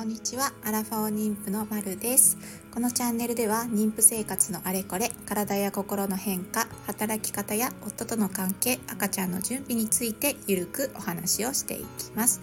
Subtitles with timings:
[0.00, 0.54] こんにちは。
[0.64, 2.38] アラフォー妊婦のまるです。
[2.72, 12.40] このチャンネルでは妊婦生活のあれこれ体や心の変化働き方や夫との関係赤ちゃんの準備についてゆるくお話をしていきます。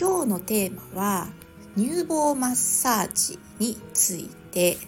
[0.00, 1.26] 今日のテーマは
[1.76, 4.78] 乳房マッサージについて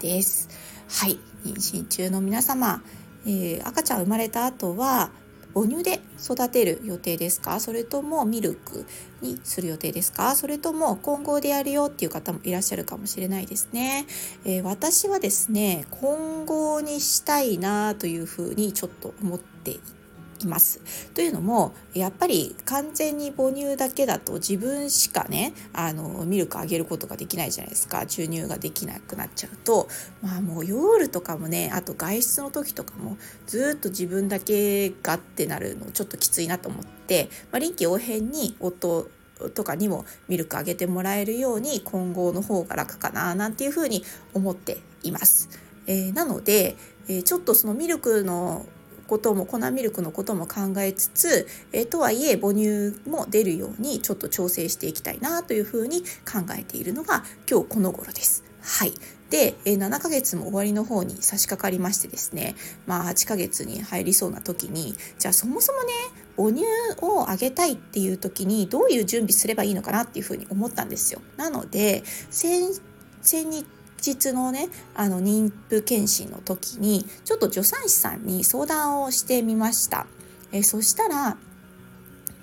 [0.00, 0.48] です。
[0.88, 1.20] はい。
[1.46, 2.82] 妊娠中の皆様、
[3.26, 5.12] えー、赤ちゃん生まれた後は
[5.54, 7.60] 母乳で育てる予定ですか？
[7.60, 8.84] それともミルク
[9.22, 10.34] にする予定ですか？
[10.34, 14.06] それとも混合でやるよっていう方もいらっしゃるかもしれないですね。
[14.44, 20.03] えー、私はですね混合にしたいなというふうにちょっと思っていて
[20.40, 20.80] います。
[21.14, 29.88] というのもやっぱり完全に母乳だけだと自分しかねあのミルクあげることができないじゃないですか注入ができなくなっちゃうと
[30.22, 33.16] まあもう夜とかもねあと外出の時とかも
[33.46, 39.08] ずっと自分だけがってなるのちょっときついなと思って、まあ、臨機応変に夫
[39.54, 45.48] とかにもミルクあげてもらえるように今後の方が楽かななんていうふうに思っています。
[45.86, 46.76] えー、なので、
[47.08, 48.66] えー、ちょっとそのミルクの
[49.06, 58.44] ことも粉ミルクのことも考えつつ、えとはいえ母乳も出るようにちょっと調整していきたいなというふうに考えているのが今日この頃です。
[58.62, 58.94] はい。
[59.30, 62.54] で、7ヶ月も終わりの方に差し掛かりましてですね、
[62.86, 65.92] まあ8ヶ月に入りそうな時に、じゃあそもそもね、
[66.36, 66.64] 母乳
[67.04, 71.20] をあげたいっていう時にどういう準備すればいいのかなっていうふうに思ったんですよ。
[71.36, 72.80] なので、先、
[73.22, 73.66] 先日
[74.06, 80.06] 日のねあの妊婦検診の時にちょっと助産師さんに相談をしてみました。
[80.52, 81.36] えそしたら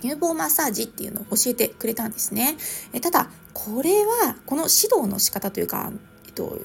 [0.02, 2.58] 乳房マッサージっていうのを教えてくれたんですね。
[2.94, 5.92] えただこれはこの指導の仕方というか、
[6.26, 6.58] えっと、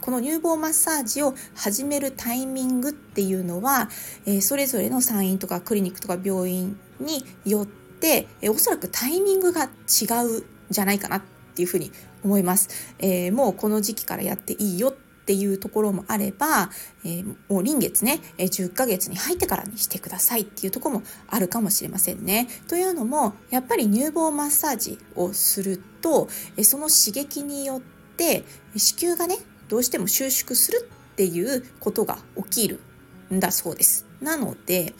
[0.00, 3.88] この乳房マッサージを始めるタイミングっていうのは、
[4.26, 11.92] えそれぞれの産院とかクリニックとか病院によって、えおそらくタイミングが違うんじゃないかなっっていうふうに
[12.24, 12.94] 思います。
[12.98, 16.70] えー、もうこの時期からやっていいよっていうところもあれば、
[17.04, 22.48] えー、もう臨月ね、え、10ヶ月に入ってからにしてくださいっていうところもあるかもしれませんね。
[22.66, 27.80] というのもやっぱり乳房マッサージをすると、え、その刺激によっ
[28.16, 28.42] て
[28.76, 29.36] 子宮がね
[29.68, 32.80] どうしても収縮するっていうことが起きる
[33.32, 34.06] んだそうです。
[34.20, 34.94] なので、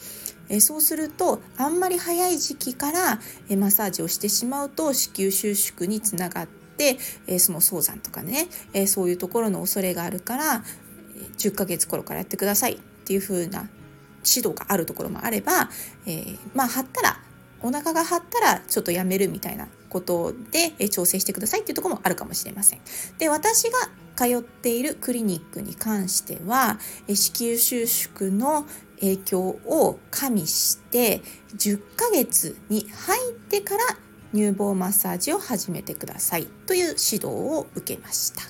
[0.49, 3.19] えそうするとあんまり早い時期から、
[3.49, 6.62] えマッサージをしてしまうと子宮収縮につながって、
[7.27, 10.63] えその早産とかね、えそういうところの恐れがあるから
[11.37, 13.67] 10ヶ月頃からやってくださいっていう風な
[14.25, 15.69] 指導があるところもあれば、
[16.05, 17.19] えー、まあ張ったら
[17.61, 22.79] お腹が張ったらちょっとやめるみたいなことで調整してくださいっていうとこもあるかもしれません。
[23.17, 26.77] で私が通っているクリニックに関しては
[27.07, 28.65] 子宮収縮の
[28.99, 31.21] 影響を加味して
[31.57, 33.81] 10ヶ月に入ってから
[34.33, 38.41] 乳房マッサージを始めてくださいという指導を受けました。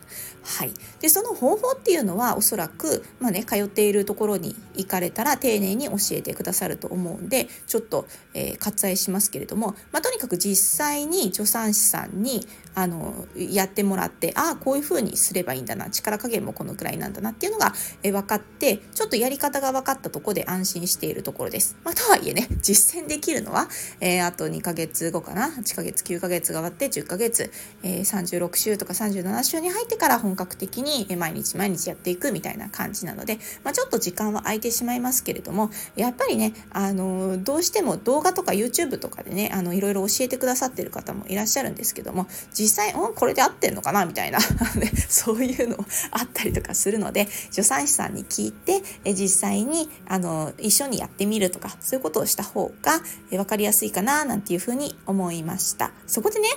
[0.43, 12.45] はい、でその方法っていうのはおそらく、まあね、通っているところに行かれたら丁寧に教えてくださると思うんでちょっと、えー、割愛しますけれども、まあ、とにかく実際に助産師さんに
[12.75, 21.77] あのやってもらってああこういうふうにすればいいんだな力加減もこのくらいなんだなっていうのが、えー、分かってちょっとやり方が分かったとこで安心しているところです。
[21.83, 23.67] まあ、とはいえね実践できるのは、
[23.99, 27.51] えー、あと2ヶ月後かな？8ヶ月9ヶ月が終わって10ヶ月、
[27.83, 44.39] えー、36週とか37週に入ってから本本格的に毎日毎日やっていくみたいな感じなので、まあ、ちょっと時間は空いてしまいますけれどもやっぱりねあのどうしても動画とか YouTube とかでねあのいろいろ教えてくださってる方もいらっしゃるんですけども実際、うん、これで合ってんのかなみたいな
[45.07, 45.77] そういうの
[46.09, 48.81] あったりとかするので助産師さんに聞いて
[49.13, 55.91] 実際にあの一緒にやってみるとかそういうことをした方がえ分かりやすいかななんていうふうに思いました。
[56.07, 56.47] そこでね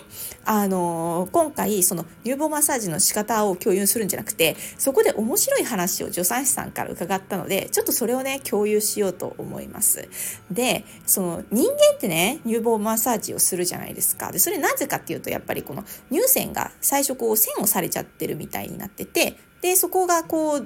[0.47, 10.09] あの今回その乳房マッサージの仕方を共有するんじゃなくてそこで面白い話を助産師さんから伺ったのでちょっとそれをね共有しようと思います。
[10.53, 14.31] でその人間ってね乳房マッサージをするじゃないですか。
[14.31, 15.83] でそれなぜかっていうとやっぱりこの
[16.13, 20.65] 乳腺が最初こう線をされちゃってるみたいになっててでそこがこう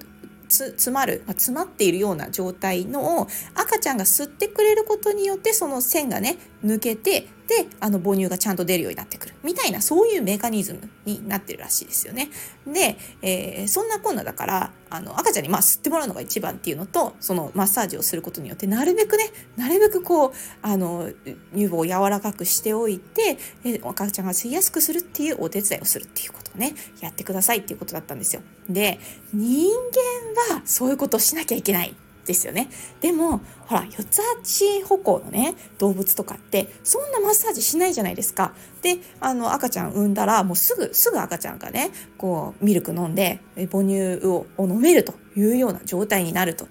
[0.51, 12.31] 詰まる、まあ、詰まっているような状態のを赤ちゃんが吸ってくれることによってその線がね抜けてであの母乳がちゃんと出るようになってくるみたいなそういうメカニズムになってるらしいですよね。
[12.65, 19.25] で、えー、そんなこんなだからあの赤ちゃんにまあ吸ってもらうのが一番っていうのとそのマッサージをすることによってなるべくね
[19.57, 20.33] なるべくこう
[20.63, 21.11] あの
[21.53, 28.43] 乳房を柔らかくしておいて、えー、赤ちゃんが吸いやすくするっていうお手伝いをするっていうことをねやってくださいっていうことだったんですよ。
[28.69, 29.01] で
[29.35, 29.69] 人
[30.49, 32.69] 間はそういうことをしなきゃいけないですよね。
[33.01, 38.55] でも、ほら、四つ足歩行のね、動物とかって、そんなマッサージしないじゃないですか。
[38.83, 43.41] で、あの、赤ちゃん産んだら、もうすぐ、すぐ赤ちゃんがね、こう、ミルク飲んで、
[43.71, 46.67] 母乳を飲めるというような状態になると。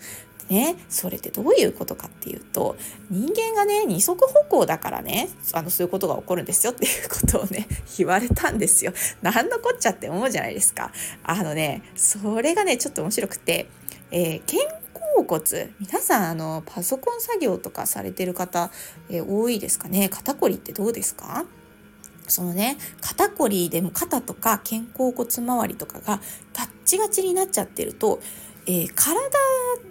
[0.50, 2.75] ね、それってどういうことかっていうと
[3.12, 7.68] 人間がね二足歩行だからねあのそういうことが起こるんですよっていうことをね
[7.98, 8.92] 言われたんですよ。
[9.22, 10.92] 何のこっちゃって思うじゃないですか。
[11.24, 13.69] あのねそれがねちょっと面白くて、
[14.10, 14.79] えー、肩
[15.24, 15.74] 甲骨。
[15.80, 18.71] 皆さんあのパソコン作業とかされてる方、
[19.10, 20.10] え、多いですかね？
[20.10, 21.45] 肩こりってどうですか？
[22.27, 26.21] そのね肩こりでも肩とか肩甲骨周りとかが
[26.54, 28.19] ガッチガチになっちゃってると
[28.68, 29.19] えー、体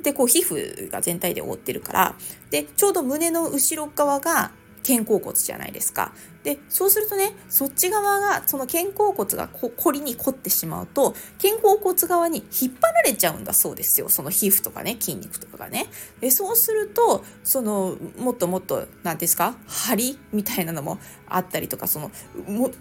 [0.04, 2.14] でこう皮膚が全体で覆ってるから
[2.50, 4.52] でちょうど胸の後ろ側が
[4.86, 6.12] 肩甲骨じゃないですか。
[6.48, 15.88] でそうするとねそっち側がその肩甲骨がこりに凝ってしまうと肩甲骨側に引っ張られちゃうんだそうですよその皮膚とかね筋肉とかがね。
[16.22, 19.56] でそうするとそのもっともっと何ですか？
[19.66, 20.98] 張りみたいなのも
[21.28, 22.10] あったりとかその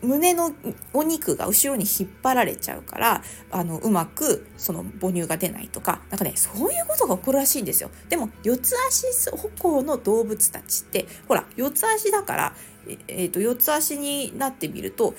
[0.02, 0.54] 胸の
[0.94, 3.22] お肉が後ろに引っ張られちゃうから
[3.52, 7.90] あのうまくその母乳が出ないとかなんかねそういうことが起こるらしいんですよ。
[8.08, 12.56] でも四つ足歩行の動物たちってほら四つ足だから
[13.08, 15.16] えーと、四つ足になってみると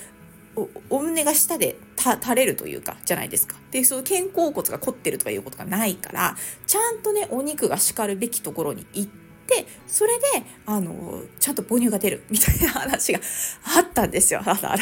[0.89, 3.55] お胸が下で垂れるというかじゃないですか。
[3.71, 6.35] でその肩甲骨が凝ってるとかいうことがないから
[6.65, 9.11] ちゃんとねお肉が叱るべきところに行っ
[9.47, 10.25] てそれで
[10.65, 13.19] あのちゃんと母乳が出るみたいな話が
[13.77, 14.41] あったんですよ。
[14.45, 14.81] なるほどな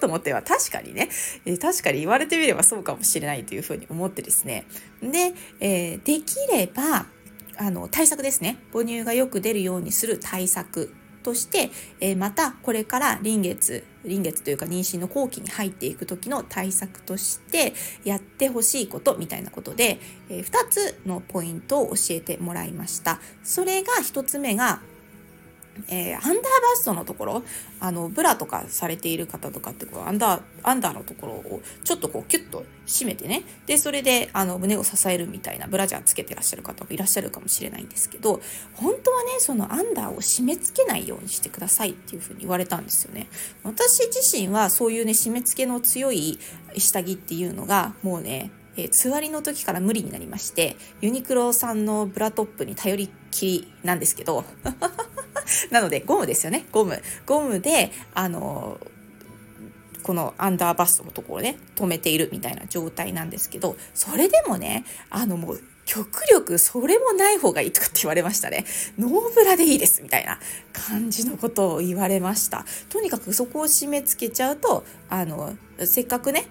[0.00, 1.08] と思っては確かにね、
[1.44, 4.66] え、確かに言われてみればそうかもしれないというふうに思ってですね
[5.02, 7.06] で、えー、できれば
[7.56, 11.70] あの対策ですね母乳がよく出るようにする対策として、
[12.00, 17.74] え、またこれから臨月臨月というか妊娠の後期に入っていく時の対策として
[18.04, 19.98] やってほしいことみたいなことで、
[20.30, 23.20] え、2つのポイントを教えてもらいました。
[23.42, 24.80] それが1つ目が
[25.88, 26.40] えー、アンダーバ
[26.74, 27.42] ストのところ
[27.80, 33.42] あのブラとかされている方とかってこうアンダーアンダーのところをちょっとこうキュッと締めてね。
[33.66, 38.40] でそれであの胸を支えるみたいなブラジャーつけてらっしゃる方もいらっしゃるかもしれないんですけど
[38.74, 43.28] 本当はねそのアンダーを締め付けないようにしてくださいっていうふうに言われたんですよね。
[43.62, 46.38] 私自身はそういうね締め付けの強い
[46.76, 54.44] 下着っていうのがもうねえー、つわりの時から無理になりましてユニクロさんのブラトップに頼りきりなんですけど。
[55.70, 58.78] なのでゴムですよねゴムゴムであの
[60.02, 68.66] このアンダーバストのところね止めているみたいな状態なんですけどそれでもねあのもう極力それもない方がいいとかって言われましたね。
[68.98, 70.38] ノーブラでいいですみたいな
[70.74, 72.66] 感じのことを言われました。
[72.90, 75.56] とにかくそこを締め付けちゃうと、あの、
[75.86, 76.46] せっかくね、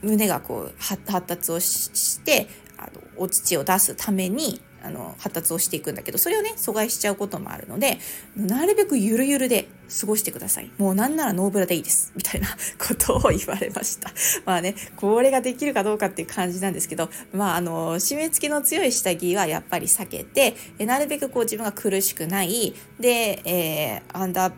[0.00, 2.48] 胸がこう発達をして
[2.78, 7.98] あのお乳を出すためにあの発達をしていくんだけどそれをね阻害しちゃうこともあるので
[8.36, 9.68] なるべくゆるゆるで
[10.00, 10.70] 過ごしてください。
[10.78, 12.12] もうなんならノーブラでいいです。
[12.16, 12.48] みたいな
[12.78, 14.12] ことを言われました。
[14.44, 22.74] まあねこれができるかどうかっていう感じなんですけどまああの締め付けの強い下着はやっぱり避けてなるべくこう自分が苦しくない。
[22.98, 24.52] で、えー、アンダー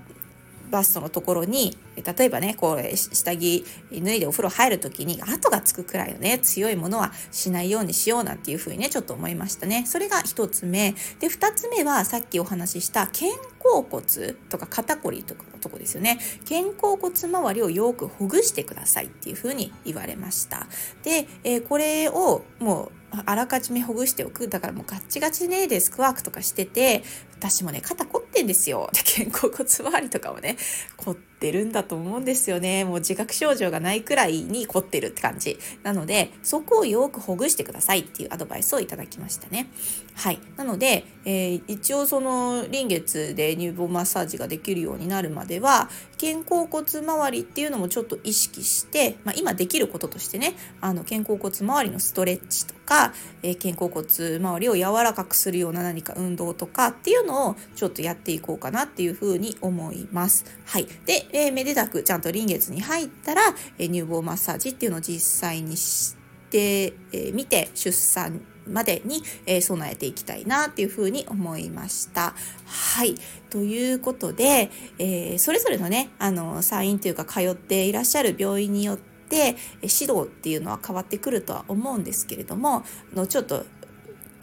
[0.71, 9.85] バストのところに例えばねこう下着脱いでお風呂入る時に跡がつくくらいのね強いものはしないようにしようなんていうふうにねちょっと思いましたね。
[9.87, 10.95] それが1つ目。
[11.21, 13.27] で2つ目はさっきお話しした肩
[13.59, 16.19] 甲骨とか肩こりとかのとこですよね。
[16.49, 20.67] 肩甲骨周りをよくほぐしてくださいっていうふうに言われました。
[21.03, 24.49] で、えー、これをもうあらかじめほぐしておく。
[24.49, 27.03] だからもうガッチガチねデスクワークとかしてて
[27.39, 28.91] 私もね肩凝っってんですよ。
[28.93, 30.57] で肩甲骨周りとかもね
[30.97, 39.69] 凝ってるんだと思うんですよねもう自覚症状がないくらいに凝ってるって感じなのでそこをよくほぐしてくださいっていうアドバイスをいただきましたね
[40.15, 45.91] はいなので、えー、一応その臨月で乳房マッサージができるようになるまでは
[46.21, 53.13] 肩甲骨周りっていうのもちょっと意識して、まあ、今できることとしてねあの肩甲骨周りのストレッチとか、
[53.43, 60.45] えー、肩甲骨周りを柔らかくするような何か運動とかっていうのをちょっとやっていこうかなっていうふうに思います。
[60.65, 60.87] はい。
[61.05, 63.43] で、え、めでたくちゃんと臨月に入ったら、
[63.79, 66.15] えー、乳房マッサージっていうのを実際にし
[66.51, 72.35] てみ、えー、て出産までに、えー、備えていきたいなっていうふうに思いました。
[72.65, 73.15] はい。
[73.51, 83.67] ということで、えー、それぞれのね、あの、産院というか通っていらっしゃる病院によって、指導っていうのは変わってくるとは思うんですけれども、のちょっと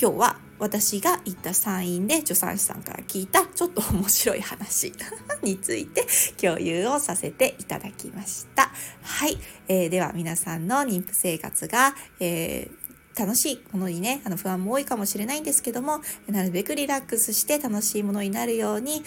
[0.01, 4.93] 今日は私が行った産院で助産師さんから聞いたちょっと面白い話
[5.43, 6.07] について
[6.41, 8.71] 共有をさせていただきました。
[9.01, 12.83] はい、えー、では皆さんの妊婦生活が、えー
[13.15, 19.03] 楽しいものにねあの不安も多いかもしれないんですけどもなるべくリラックスして楽しいものになるように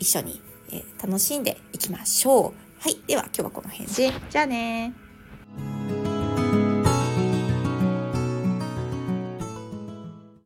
[0.00, 0.42] 一緒に
[1.00, 2.54] 楽しんでいきましょう。
[2.80, 3.00] はい。
[3.06, 4.12] では今日はこの辺で。
[4.28, 5.07] じゃあね